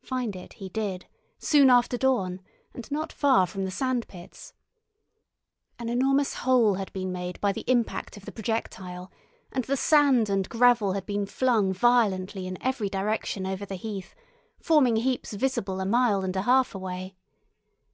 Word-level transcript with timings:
Find 0.00 0.34
it 0.34 0.54
he 0.54 0.70
did, 0.70 1.04
soon 1.38 1.68
after 1.68 1.98
dawn, 1.98 2.40
and 2.72 2.90
not 2.90 3.12
far 3.12 3.46
from 3.46 3.66
the 3.66 3.70
sand 3.70 4.08
pits. 4.08 4.54
An 5.78 5.90
enormous 5.90 6.32
hole 6.36 6.76
had 6.76 6.90
been 6.94 7.12
made 7.12 7.38
by 7.42 7.52
the 7.52 7.66
impact 7.70 8.16
of 8.16 8.24
the 8.24 8.32
projectile, 8.32 9.12
and 9.52 9.64
the 9.64 9.76
sand 9.76 10.30
and 10.30 10.48
gravel 10.48 10.94
had 10.94 11.04
been 11.04 11.26
flung 11.26 11.74
violently 11.74 12.46
in 12.46 12.56
every 12.62 12.88
direction 12.88 13.44
over 13.44 13.66
the 13.66 13.74
heath, 13.74 14.14
forming 14.58 14.96
heaps 14.96 15.34
visible 15.34 15.80
a 15.82 15.84
mile 15.84 16.22
and 16.22 16.34
a 16.34 16.42
half 16.44 16.74
away. 16.74 17.14